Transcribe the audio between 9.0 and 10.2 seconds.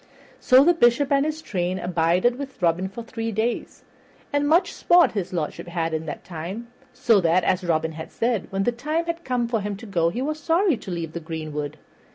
had come for him to go he